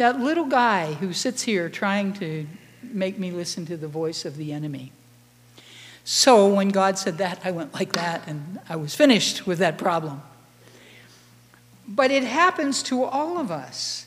[0.00, 2.46] That little guy who sits here trying to
[2.82, 4.92] make me listen to the voice of the enemy.
[6.04, 9.76] So when God said that, I went like that and I was finished with that
[9.76, 10.22] problem.
[11.86, 14.06] But it happens to all of us.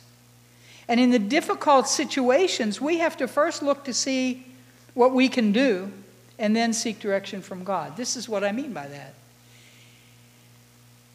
[0.87, 4.47] And in the difficult situations, we have to first look to see
[4.95, 5.91] what we can do
[6.39, 7.97] and then seek direction from God.
[7.97, 9.13] This is what I mean by that.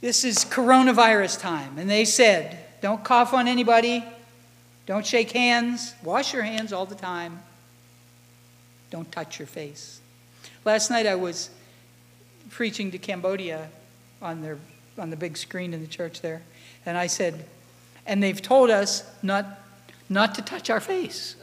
[0.00, 4.04] This is coronavirus time, and they said, don't cough on anybody,
[4.88, 7.42] don't shake hands, wash your hands all the time,
[8.90, 10.00] don't touch your face.
[10.64, 11.50] Last night I was
[12.48, 13.68] preaching to Cambodia
[14.22, 14.56] on, their,
[14.96, 16.40] on the big screen in the church there,
[16.86, 17.44] and I said,
[18.06, 19.60] and they've told us not,
[20.08, 21.36] not to touch our face.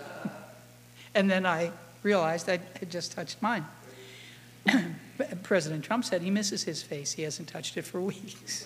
[1.14, 3.64] and then I realized I had just touched mine.
[5.44, 7.12] President Trump said he misses his face.
[7.12, 8.66] He hasn't touched it for weeks.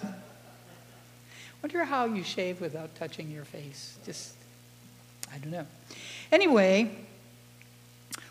[1.62, 3.98] Wonder how you shave without touching your face.
[4.06, 4.36] Just,
[5.34, 5.68] I don't know.
[6.32, 6.96] Anyway,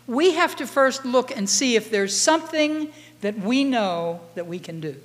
[0.07, 4.59] we have to first look and see if there's something that we know that we
[4.59, 4.95] can do.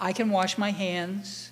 [0.00, 1.50] I can wash my hands.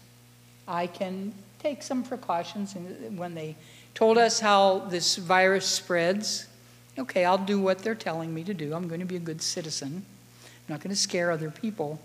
[0.68, 2.74] I can take some precautions.
[2.74, 3.56] When they
[3.94, 6.46] told us how this virus spreads,
[6.98, 8.74] okay, I'll do what they're telling me to do.
[8.74, 10.04] I'm going to be a good citizen.
[10.44, 12.00] I'm not going to scare other people.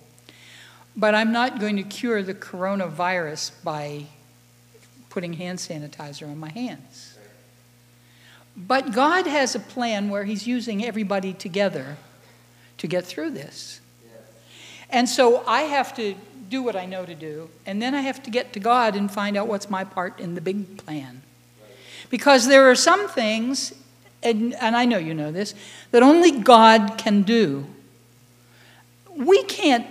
[0.95, 4.05] But I'm not going to cure the coronavirus by
[5.09, 7.17] putting hand sanitizer on my hands.
[8.55, 11.97] But God has a plan where He's using everybody together
[12.77, 13.81] to get through this.
[14.89, 16.15] And so I have to
[16.49, 19.11] do what I know to do, and then I have to get to God and
[19.11, 21.21] find out what's my part in the big plan.
[22.09, 23.73] Because there are some things,
[24.23, 25.53] and, and I know you know this,
[25.91, 27.67] that only God can do.
[29.15, 29.85] We can't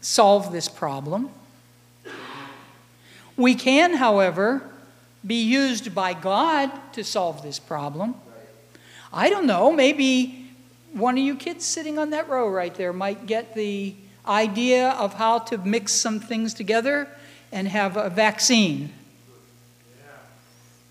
[0.00, 1.30] solve this problem.
[3.36, 4.62] We can, however,
[5.26, 8.14] be used by God to solve this problem.
[9.12, 10.50] I don't know, maybe
[10.92, 13.94] one of you kids sitting on that row right there might get the
[14.26, 17.08] idea of how to mix some things together
[17.52, 18.92] and have a vaccine.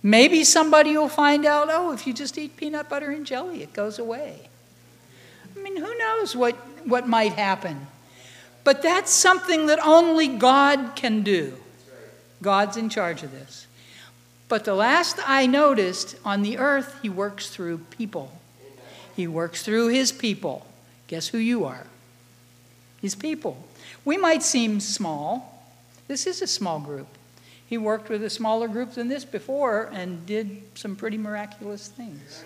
[0.02, 3.74] Maybe somebody will find out, oh, if you just eat peanut butter and jelly, it
[3.74, 4.50] goes away.
[5.56, 6.56] I mean, who knows what,
[6.86, 7.88] what might happen?
[8.64, 11.58] But that's something that only God can do.
[12.46, 13.66] God's in charge of this.
[14.48, 18.32] But the last I noticed on the earth, He works through people.
[19.16, 20.64] He works through His people.
[21.08, 21.88] Guess who you are?
[23.02, 23.66] His people.
[24.06, 25.68] We might seem small.
[26.08, 27.08] This is a small group.
[27.66, 32.44] He worked with a smaller group than this before and did some pretty miraculous things.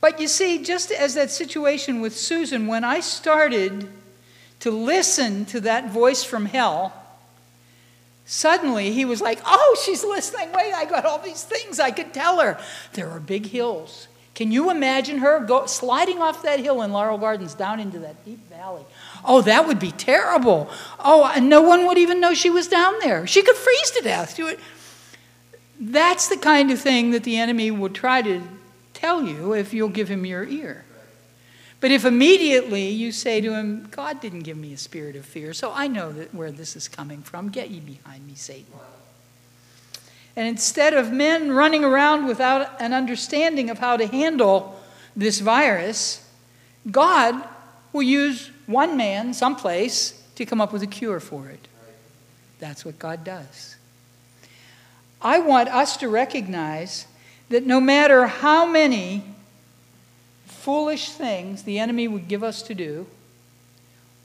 [0.00, 3.88] But you see, just as that situation with Susan, when I started
[4.60, 6.92] to listen to that voice from hell,
[8.28, 10.52] suddenly he was like, Oh, she's listening.
[10.52, 12.60] Wait, I got all these things I could tell her.
[12.92, 14.06] There are big hills.
[14.38, 18.24] Can you imagine her go, sliding off that hill in Laurel Gardens down into that
[18.24, 18.84] deep valley?
[19.24, 20.70] Oh, that would be terrible.
[21.00, 23.26] Oh, and no one would even know she was down there.
[23.26, 24.38] She could freeze to death.
[25.80, 28.42] That's the kind of thing that the enemy would try to
[28.94, 30.84] tell you if you'll give him your ear.
[31.80, 35.52] But if immediately you say to him, God didn't give me a spirit of fear,
[35.52, 37.50] so I know that where this is coming from.
[37.50, 38.72] Get ye behind me, Satan.
[40.34, 44.80] And instead of men running around without an understanding of how to handle
[45.16, 46.28] this virus,
[46.90, 47.42] God
[47.92, 51.66] will use one man someplace to come up with a cure for it.
[52.58, 53.76] That's what God does.
[55.20, 57.06] I want us to recognize
[57.48, 59.24] that no matter how many
[60.68, 63.06] foolish things the enemy would give us to do,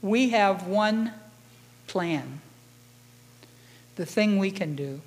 [0.02, 1.10] we have one
[1.86, 2.42] plan.
[3.96, 5.00] The thing we can do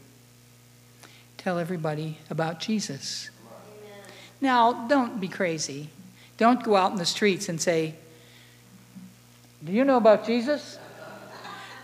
[1.38, 3.30] tell everybody about Jesus.
[4.42, 5.90] Now, don't be crazy.
[6.38, 7.94] Don't go out in the streets and say,
[9.64, 10.80] Do you know about Jesus?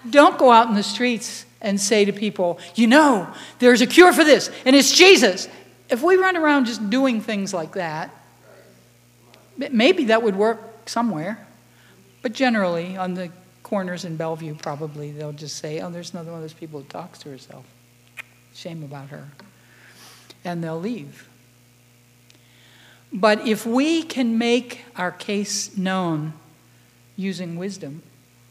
[0.09, 4.13] Don't go out in the streets and say to people, You know, there's a cure
[4.13, 5.47] for this, and it's Jesus.
[5.91, 8.09] If we run around just doing things like that,
[9.57, 11.45] maybe that would work somewhere.
[12.21, 13.31] But generally, on the
[13.63, 16.85] corners in Bellevue, probably they'll just say, Oh, there's another one of those people who
[16.87, 17.65] talks to herself.
[18.53, 19.29] Shame about her.
[20.45, 21.27] And they'll leave.
[23.11, 26.33] But if we can make our case known
[27.15, 28.01] using wisdom,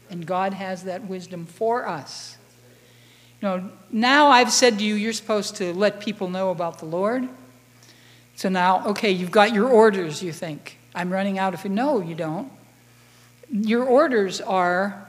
[0.09, 2.37] and God has that wisdom for us.
[3.41, 6.85] You know, now I've said to you, you're supposed to let people know about the
[6.85, 7.27] Lord.
[8.35, 10.77] So now, okay, you've got your orders, you think.
[10.95, 11.69] I'm running out of it.
[11.69, 12.51] No, you don't.
[13.49, 15.07] Your orders are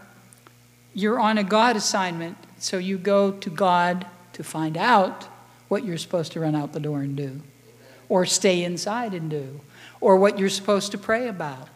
[0.94, 5.26] you're on a God assignment, so you go to God to find out
[5.68, 7.40] what you're supposed to run out the door and do,
[8.08, 9.60] or stay inside and do,
[10.00, 11.68] or what you're supposed to pray about.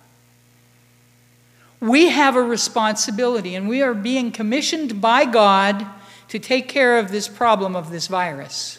[1.80, 5.84] We have a responsibility, and we are being commissioned by God
[6.28, 8.78] to take care of this problem of this virus.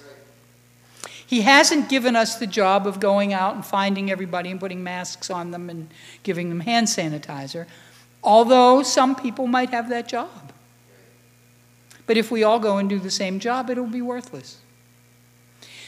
[1.30, 5.30] He hasn't given us the job of going out and finding everybody and putting masks
[5.30, 5.88] on them and
[6.23, 7.67] giving them hand sanitizer,
[8.23, 10.51] although some people might have that job.
[12.07, 14.57] But if we all go and do the same job, it'll be worthless.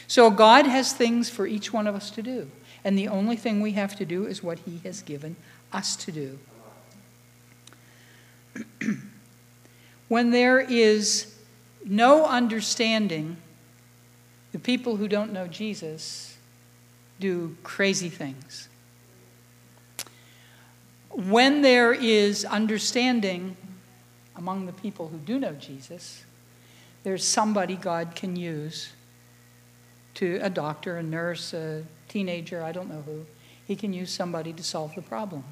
[0.06, 2.48] So God has things for each one of us to do,
[2.84, 5.34] and the only thing we have to do is what He has given
[5.72, 6.38] us to do.
[10.06, 11.34] when there is
[11.84, 13.38] no understanding,
[14.52, 16.36] the people who don't know Jesus
[17.18, 18.68] do crazy things.
[21.10, 23.56] When there is understanding
[24.36, 26.24] among the people who do know Jesus,
[27.02, 28.92] there's somebody God can use
[30.14, 33.26] to a doctor, a nurse, a teenager, I don't know who.
[33.66, 35.44] He can use somebody to solve the problem.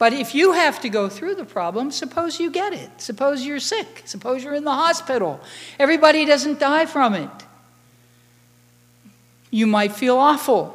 [0.00, 3.02] But if you have to go through the problem, suppose you get it.
[3.02, 4.00] Suppose you're sick.
[4.06, 5.42] Suppose you're in the hospital.
[5.78, 7.30] Everybody doesn't die from it.
[9.50, 10.74] You might feel awful.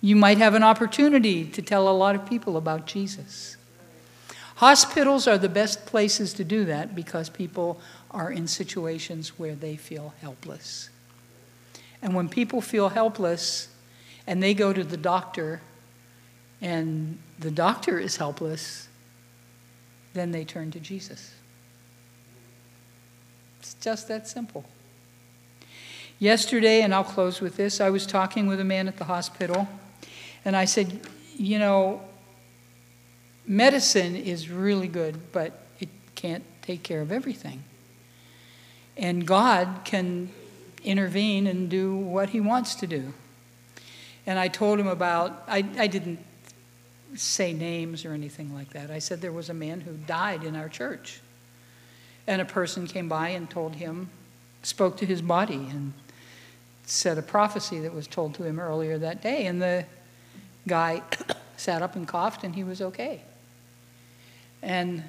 [0.00, 3.58] You might have an opportunity to tell a lot of people about Jesus.
[4.56, 7.78] Hospitals are the best places to do that because people
[8.10, 10.88] are in situations where they feel helpless.
[12.00, 13.68] And when people feel helpless
[14.26, 15.60] and they go to the doctor
[16.64, 18.88] and the doctor is helpless,
[20.14, 21.34] then they turn to Jesus.
[23.60, 24.64] It's just that simple.
[26.18, 29.68] Yesterday, and I'll close with this, I was talking with a man at the hospital,
[30.42, 31.00] and I said,
[31.36, 32.00] You know,
[33.46, 37.62] medicine is really good, but it can't take care of everything.
[38.96, 40.30] And God can
[40.82, 43.12] intervene and do what He wants to do.
[44.26, 46.20] And I told him about, I, I didn't
[47.16, 48.90] say names or anything like that.
[48.90, 51.20] I said there was a man who died in our church.
[52.26, 54.10] And a person came by and told him,
[54.62, 55.92] spoke to his body, and
[56.84, 59.46] said a prophecy that was told to him earlier that day.
[59.46, 59.84] And the
[60.66, 61.02] guy
[61.56, 63.22] sat up and coughed, and he was okay.
[64.62, 65.04] And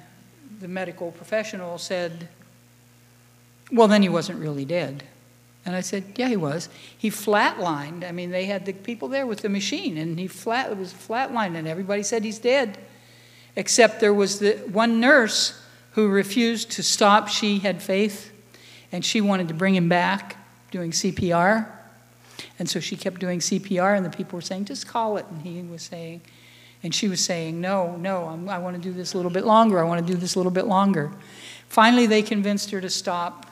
[0.60, 2.28] the medical professional said,
[3.72, 5.04] Well, then he wasn't really dead.
[5.66, 6.68] And I said, Yeah, he was.
[6.96, 8.08] He flatlined.
[8.08, 10.94] I mean, they had the people there with the machine, and he flat it was
[10.94, 12.78] flatlined, and everybody said he's dead.
[13.56, 15.60] Except there was the one nurse
[15.92, 17.28] who refused to stop.
[17.28, 18.32] She had faith,
[18.92, 20.36] and she wanted to bring him back
[20.70, 21.66] doing CPR.
[22.58, 25.26] And so she kept doing CPR, and the people were saying, Just call it.
[25.30, 26.20] And he was saying,
[26.84, 29.44] and she was saying, No, no, I'm, I want to do this a little bit
[29.44, 29.80] longer.
[29.80, 31.10] I want to do this a little bit longer.
[31.68, 33.46] Finally, they convinced her to stop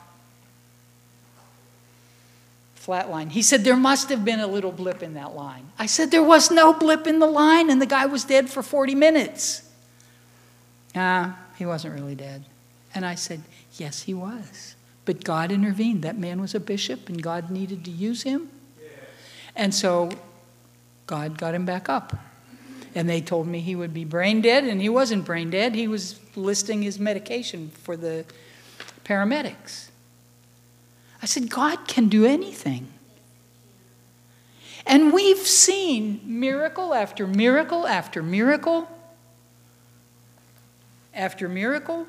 [2.85, 3.31] flat line.
[3.31, 5.71] He said, There must have been a little blip in that line.
[5.79, 8.63] I said, There was no blip in the line, and the guy was dead for
[8.63, 9.63] 40 minutes.
[10.95, 12.45] Ah, he wasn't really dead.
[12.95, 13.43] And I said,
[13.79, 14.77] Yes, he was.
[15.07, 16.03] But God intervened.
[16.03, 18.51] That man was a bishop, and God needed to use him.
[19.57, 20.11] And so
[21.07, 22.15] God got him back up.
[22.95, 25.75] And they told me he would be brain dead, and he wasn't brain dead.
[25.75, 28.27] He was listing his medication for the
[29.05, 29.89] paramedics.
[31.25, 32.87] I said, God can do anything.
[34.85, 38.87] And we've seen miracle after miracle after miracle
[41.15, 42.07] after miracle.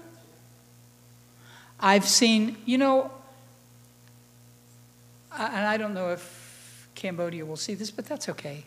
[1.80, 3.10] I've seen, you know,
[5.32, 8.66] and I don't know if Cambodia will see this, but that's okay.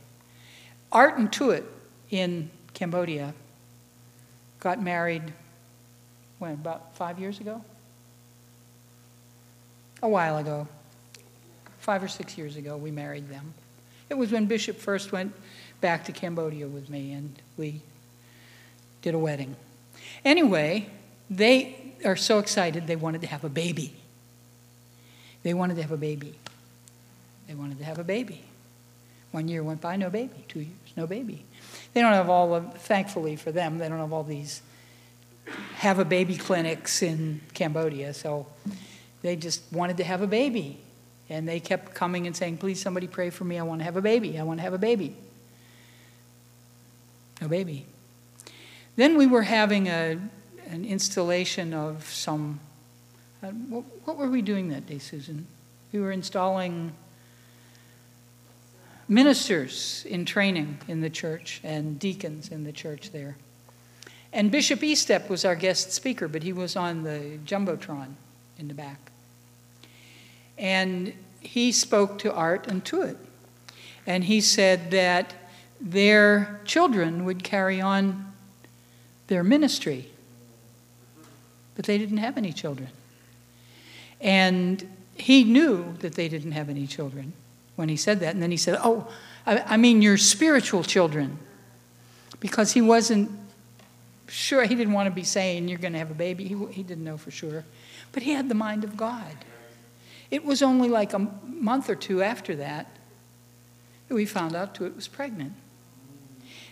[0.90, 1.64] Art and Tuit
[2.08, 3.34] in Cambodia
[4.60, 5.30] got married,
[6.38, 7.62] when, about five years ago?
[10.02, 10.68] A while ago.
[11.78, 13.54] Five or six years ago, we married them.
[14.10, 15.34] It was when Bishop first went
[15.80, 17.82] back to Cambodia with me, and we
[19.02, 19.56] did a wedding.
[20.24, 20.88] Anyway,
[21.30, 23.94] they are so excited they wanted to have a baby.
[25.42, 26.34] They wanted to have a baby.
[27.46, 28.42] They wanted to have a baby.
[29.30, 30.44] One year went by, no baby.
[30.48, 31.44] Two years, no baby.
[31.92, 34.62] They don't have all of, thankfully for them, they don't have all these
[35.76, 38.12] have a baby clinics in Cambodia.
[38.12, 38.46] So
[39.22, 40.78] they just wanted to have a baby.
[41.30, 43.58] And they kept coming and saying, please, somebody pray for me.
[43.58, 44.38] I want to have a baby.
[44.38, 45.14] I want to have a baby.
[47.40, 47.86] No baby.
[48.96, 50.18] Then we were having a,
[50.68, 52.60] an installation of some.
[53.42, 55.46] Uh, what, what were we doing that day, Susan?
[55.92, 56.92] We were installing
[59.06, 63.36] ministers in training in the church and deacons in the church there.
[64.32, 68.14] And Bishop Estep was our guest speaker, but he was on the Jumbotron
[68.58, 69.10] in the back.
[70.56, 73.16] And he spoke to Art and Tuit.
[74.06, 75.34] And he said that
[75.80, 78.32] their children would carry on
[79.28, 80.10] their ministry,
[81.76, 82.88] but they didn't have any children.
[84.20, 87.32] And he knew that they didn't have any children
[87.76, 88.34] when he said that.
[88.34, 89.08] And then he said, Oh,
[89.46, 91.38] I, I mean your spiritual children.
[92.40, 93.30] Because he wasn't
[94.28, 96.44] sure, he didn't want to be saying you're going to have a baby.
[96.44, 97.64] He, he didn't know for sure.
[98.12, 99.44] But he had the mind of God.
[100.30, 102.86] It was only like a month or two after that
[104.08, 105.52] that we found out Tuit was pregnant.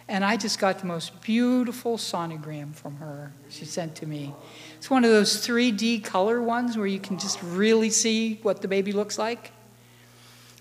[0.09, 4.33] And I just got the most beautiful sonogram from her she sent to me.
[4.77, 8.69] It's one of those 3D color ones where you can just really see what the
[8.69, 9.51] baby looks like.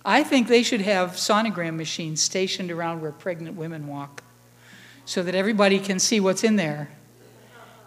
[0.03, 4.23] I think they should have sonogram machines stationed around where pregnant women walk
[5.05, 6.89] so that everybody can see what's in there.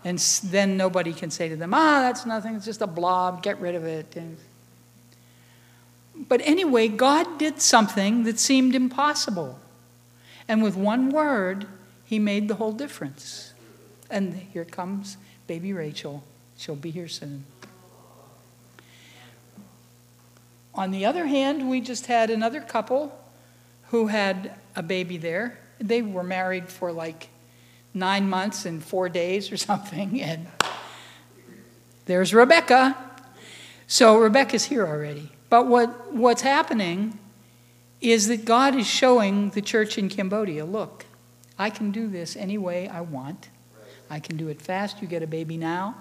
[0.05, 3.61] And then nobody can say to them, ah, that's nothing, it's just a blob, get
[3.61, 4.16] rid of it.
[6.16, 9.59] But anyway, God did something that seemed impossible.
[10.49, 11.66] And with one word,
[12.05, 13.53] He made the whole difference.
[14.11, 16.22] And here comes baby Rachel.
[16.57, 17.44] She'll be here soon.
[20.74, 23.18] On the other hand, we just had another couple
[23.90, 25.59] who had a baby there.
[25.80, 27.28] They were married for like
[27.99, 30.46] nine months and four days or something, and
[32.07, 32.96] there's Rebecca.
[33.86, 35.32] So Rebecca's here already.
[35.51, 37.18] But what, what's happening
[38.01, 41.07] is that God is showing the church in Cambodia look,
[41.59, 43.49] I can do this any way I want.
[44.11, 45.96] I can do it fast, you get a baby now.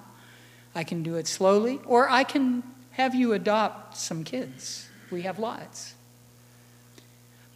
[0.75, 4.89] I can do it slowly, or I can have you adopt some kids.
[5.11, 5.95] We have lots.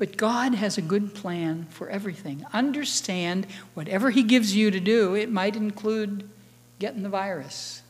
[0.02, 2.44] But God has a good plan for everything.
[2.54, 3.46] Understand
[3.76, 6.28] whatever He gives you to do, it might include
[6.80, 7.84] getting the virus.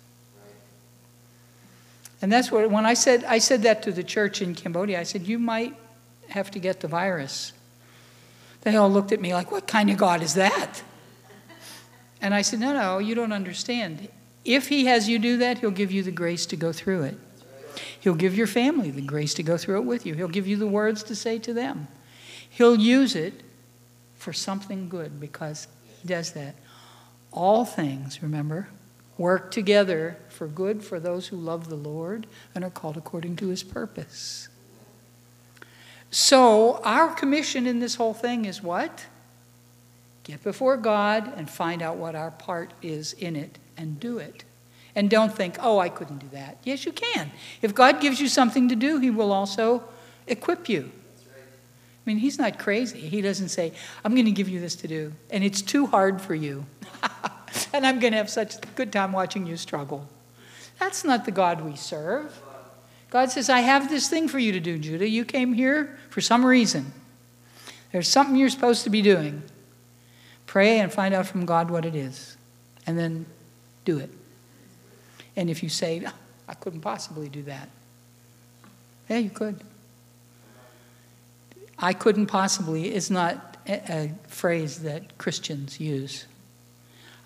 [2.22, 5.04] And that's what, when I said, I said that to the church in Cambodia, I
[5.04, 5.74] said, you might
[6.28, 7.54] have to get the virus.
[8.64, 10.84] They all looked at me like, what kind of God is that?
[12.20, 14.10] And I said, no, no, you don't understand.
[14.44, 17.18] If He has you do that, He'll give you the grace to go through it.
[18.02, 20.14] He'll give your family the grace to go through it with you.
[20.16, 21.88] He'll give you the words to say to them.
[22.52, 23.34] He'll use it
[24.18, 25.68] for something good because
[26.02, 26.56] He does that.
[27.32, 28.68] All things, remember,
[29.18, 33.48] work together for good for those who love the Lord and are called according to
[33.48, 34.50] His purpose.
[36.10, 39.06] So, our commission in this whole thing is what?
[40.26, 44.44] Get before God and find out what our part is in it and do it.
[44.94, 46.58] And don't think, oh, I couldn't do that.
[46.66, 47.32] Yes, you can.
[47.62, 49.86] If God gives you something to do, He will also
[50.28, 50.92] equip you.
[52.06, 53.00] I mean, He's not crazy.
[53.00, 53.74] He doesn't say,
[54.04, 56.66] I'm going to give you this to do, and it's too hard for you.
[57.74, 60.08] and I'm going to have such a good time watching you struggle.
[60.80, 62.42] That's not the God we serve.
[63.12, 65.08] God says, I have this thing for you to do, Judah.
[65.08, 66.94] You came here for some reason.
[67.92, 69.44] There's something you're supposed to be doing.
[70.48, 72.36] Pray and find out from God what it is,
[72.88, 73.26] and then
[73.86, 74.10] do it.
[75.36, 76.14] And if you say, ah,
[76.48, 77.70] I couldn't possibly do that,
[79.10, 79.62] yeah, you could.
[81.82, 86.26] I couldn't possibly is not a, a phrase that Christians use.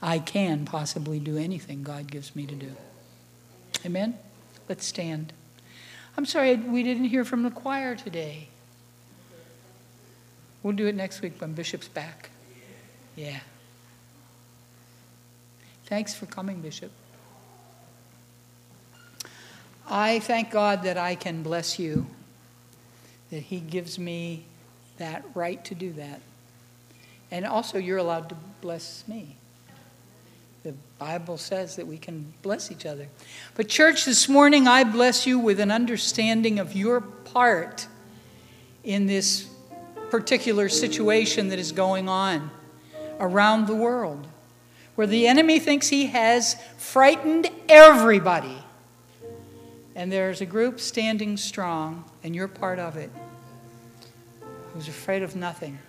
[0.02, 2.72] I can possibly do anything God gives me to do.
[3.86, 4.18] Amen?
[4.70, 5.34] Let's stand.
[6.18, 8.48] I'm sorry we didn't hear from the choir today.
[10.64, 12.30] We'll do it next week when Bishop's back.
[13.16, 13.40] Yeah.
[15.86, 16.92] Thanks for coming, Bishop.
[19.88, 22.08] I thank God that I can bless you,
[23.32, 24.46] that He gives me
[24.98, 26.22] that right to do that.
[27.32, 29.36] And also, you're allowed to bless me.
[30.64, 33.08] The Bible says that we can bless each other.
[33.56, 37.88] But, church, this morning I bless you with an understanding of your part
[38.84, 39.48] in this
[40.10, 42.50] particular situation that is going on
[43.20, 44.28] around the world,
[44.96, 48.65] where the enemy thinks he has frightened everybody.
[49.96, 53.10] And there's a group standing strong, and you're part of it,
[54.74, 55.80] who's afraid of nothing.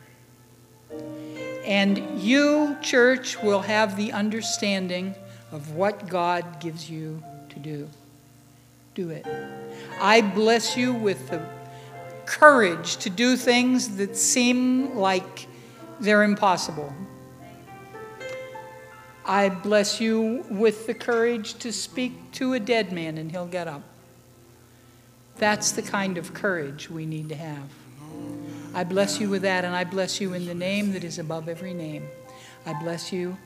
[1.64, 5.16] And you, church, will have the understanding
[5.50, 7.88] of what God gives you to do.
[8.94, 9.26] Do it.
[10.00, 11.42] I bless you with the
[12.26, 15.48] courage to do things that seem like
[15.98, 16.92] they're impossible.
[19.24, 23.66] I bless you with the courage to speak to a dead man and he'll get
[23.66, 23.82] up.
[25.39, 27.68] That's the kind of courage we need to have.
[28.74, 31.49] I bless you with that, and I bless you in the name that is above
[31.49, 32.09] every name.
[32.66, 33.37] I bless you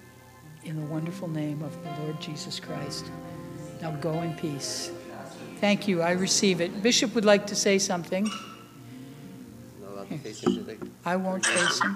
[0.64, 3.06] in the wonderful name of the Lord Jesus Christ.
[3.80, 4.90] Now go in peace.
[5.60, 6.02] Thank you.
[6.02, 6.82] I receive it.
[6.82, 8.24] Bishop would like to say something.
[9.80, 10.78] Not allowed to face him today.
[11.04, 11.88] I won't face him.